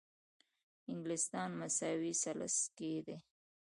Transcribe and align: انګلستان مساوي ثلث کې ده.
انګلستان 0.91 1.49
مساوي 1.59 2.13
ثلث 2.23 2.55
کې 2.75 2.91
ده. 3.07 3.17